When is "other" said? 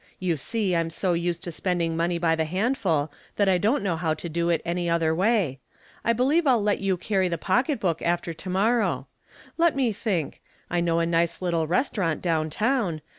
4.89-5.13